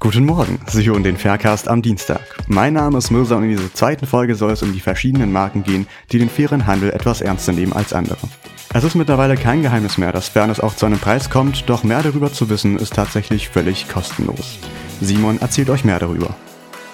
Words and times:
Guten 0.00 0.24
Morgen, 0.24 0.58
Sie 0.66 0.86
hören 0.86 1.02
den 1.02 1.18
Faircast 1.18 1.68
am 1.68 1.82
Dienstag. 1.82 2.22
Mein 2.46 2.72
Name 2.72 2.96
ist 2.96 3.10
Mirza 3.10 3.36
und 3.36 3.44
in 3.44 3.50
dieser 3.50 3.74
zweiten 3.74 4.06
Folge 4.06 4.34
soll 4.34 4.50
es 4.50 4.62
um 4.62 4.72
die 4.72 4.80
verschiedenen 4.80 5.30
Marken 5.30 5.62
gehen, 5.62 5.86
die 6.10 6.18
den 6.18 6.30
fairen 6.30 6.66
Handel 6.66 6.90
etwas 6.90 7.20
ernster 7.20 7.52
nehmen 7.52 7.74
als 7.74 7.92
andere. 7.92 8.16
Es 8.72 8.82
ist 8.82 8.94
mittlerweile 8.94 9.36
kein 9.36 9.60
Geheimnis 9.60 9.98
mehr, 9.98 10.10
dass 10.10 10.28
Fairness 10.28 10.58
auch 10.58 10.74
zu 10.74 10.86
einem 10.86 10.98
Preis 10.98 11.28
kommt, 11.28 11.68
doch 11.68 11.84
mehr 11.84 12.02
darüber 12.02 12.32
zu 12.32 12.48
wissen 12.48 12.78
ist 12.78 12.94
tatsächlich 12.94 13.50
völlig 13.50 13.90
kostenlos. 13.90 14.58
Simon 15.02 15.38
erzählt 15.38 15.68
euch 15.68 15.84
mehr 15.84 15.98
darüber. 15.98 16.34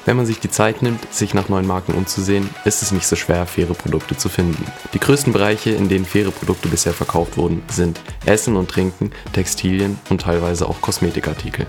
Wenn 0.05 0.17
man 0.17 0.27
sich 0.27 0.41
die 0.41 0.51
Zeit 0.51 0.83
nimmt, 0.83 1.13
sich 1.15 1.33
nach 1.33 1.49
neuen 1.49 1.67
Marken 1.67 1.95
umzusehen, 1.95 2.51
ist 2.65 2.83
es 2.83 2.91
nicht 2.91 3.07
so 3.07 3.15
schwer, 3.15 3.47
faire 3.47 3.75
Produkte 3.75 4.17
zu 4.17 4.29
finden. 4.29 4.65
Die 4.95 5.01
größten 5.01 5.33
Bereiche, 5.33 5.71
in 5.71 5.89
denen 5.89 6.07
faire 6.07 6.33
Produkte 6.33 6.67
bisher 6.67 6.93
verkauft 6.93 7.37
wurden, 7.37 7.63
sind 7.71 8.01
Essen 8.25 8.57
und 8.57 8.69
Trinken, 8.69 9.13
Textilien 9.33 9.97
und 10.11 10.23
teilweise 10.23 10.69
auch 10.69 10.81
Kosmetikartikel. 10.81 11.67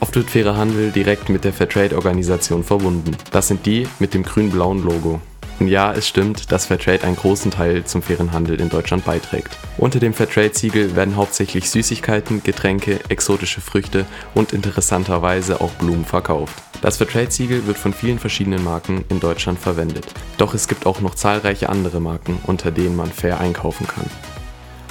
Oft 0.00 0.16
wird 0.16 0.30
fairer 0.30 0.56
Handel 0.56 0.90
direkt 0.90 1.28
mit 1.28 1.44
der 1.44 1.52
Fairtrade-Organisation 1.52 2.64
verbunden. 2.64 3.14
Das 3.30 3.48
sind 3.48 3.66
die 3.66 3.86
mit 3.98 4.14
dem 4.14 4.22
grün-blauen 4.22 4.82
Logo. 4.82 5.20
Und 5.60 5.68
ja, 5.68 5.92
es 5.92 6.08
stimmt, 6.08 6.50
dass 6.50 6.66
Fairtrade 6.66 7.04
einen 7.04 7.16
großen 7.16 7.50
Teil 7.50 7.84
zum 7.84 8.00
fairen 8.00 8.32
Handel 8.32 8.58
in 8.58 8.70
Deutschland 8.70 9.04
beiträgt. 9.04 9.58
Unter 9.76 10.00
dem 10.00 10.14
Fairtrade-Siegel 10.14 10.96
werden 10.96 11.16
hauptsächlich 11.16 11.68
Süßigkeiten, 11.68 12.42
Getränke, 12.42 12.98
exotische 13.10 13.60
Früchte 13.60 14.06
und 14.34 14.54
interessanterweise 14.54 15.60
auch 15.60 15.72
Blumen 15.72 16.06
verkauft. 16.06 16.54
Das 16.80 16.96
Fairtrade-Siegel 16.96 17.66
wird 17.66 17.76
von 17.76 17.92
vielen 17.92 18.18
verschiedenen 18.18 18.64
Marken 18.64 19.04
in 19.10 19.20
Deutschland 19.20 19.58
verwendet. 19.58 20.06
Doch 20.38 20.54
es 20.54 20.66
gibt 20.66 20.86
auch 20.86 21.02
noch 21.02 21.14
zahlreiche 21.14 21.68
andere 21.68 22.00
Marken, 22.00 22.38
unter 22.46 22.70
denen 22.70 22.96
man 22.96 23.12
fair 23.12 23.38
einkaufen 23.38 23.86
kann. 23.86 24.06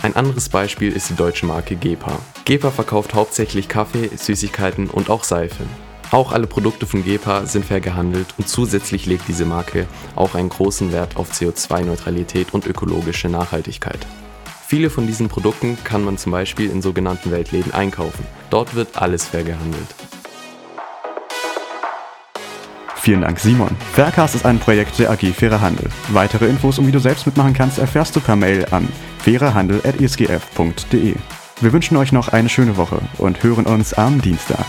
Ein 0.01 0.15
anderes 0.15 0.47
Beispiel 0.47 0.93
ist 0.93 1.09
die 1.09 1.15
deutsche 1.15 1.45
Marke 1.45 1.75
Gepa. 1.75 2.19
Gepa 2.45 2.71
verkauft 2.71 3.13
hauptsächlich 3.13 3.67
Kaffee, 3.67 4.09
Süßigkeiten 4.15 4.89
und 4.89 5.09
auch 5.09 5.25
Seife. 5.25 5.65
Auch 6.11 6.31
alle 6.31 6.47
Produkte 6.47 6.85
von 6.85 7.03
Gepa 7.03 7.45
sind 7.45 7.65
fair 7.65 7.81
gehandelt 7.81 8.27
und 8.37 8.47
zusätzlich 8.47 9.05
legt 9.07 9.27
diese 9.27 9.45
Marke 9.45 9.87
auch 10.15 10.35
einen 10.35 10.47
großen 10.47 10.93
Wert 10.93 11.17
auf 11.17 11.33
CO2-Neutralität 11.33 12.53
und 12.53 12.65
ökologische 12.65 13.27
Nachhaltigkeit. 13.27 13.99
Viele 14.65 14.89
von 14.89 15.05
diesen 15.05 15.27
Produkten 15.27 15.77
kann 15.83 16.05
man 16.05 16.17
zum 16.17 16.31
Beispiel 16.31 16.69
in 16.69 16.81
sogenannten 16.81 17.31
Weltläden 17.31 17.73
einkaufen. 17.73 18.25
Dort 18.49 18.75
wird 18.75 19.01
alles 19.01 19.25
fair 19.25 19.43
gehandelt. 19.43 19.95
Vielen 23.01 23.21
Dank, 23.21 23.39
Simon. 23.39 23.75
Faircast 23.93 24.35
ist 24.35 24.45
ein 24.45 24.59
Projekt 24.59 24.99
der 24.99 25.09
AG 25.09 25.33
Fairer 25.33 25.61
Handel. 25.61 25.89
Weitere 26.09 26.47
Infos 26.47 26.79
und 26.79 26.87
wie 26.87 26.91
du 26.91 26.99
selbst 26.99 27.25
mitmachen 27.25 27.53
kannst, 27.53 27.79
erfährst 27.79 28.15
du 28.15 28.19
per 28.19 28.35
Mail 28.35 28.65
an 28.71 28.87
fairerhandel.esgf.de. 29.19 31.15
Wir 31.61 31.73
wünschen 31.73 31.97
euch 31.97 32.11
noch 32.11 32.27
eine 32.29 32.49
schöne 32.49 32.77
Woche 32.77 32.99
und 33.17 33.41
hören 33.41 33.65
uns 33.65 33.93
am 33.93 34.21
Dienstag. 34.21 34.65